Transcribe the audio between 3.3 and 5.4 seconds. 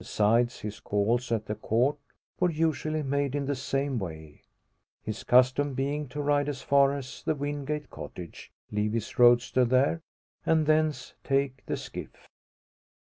in the same way; his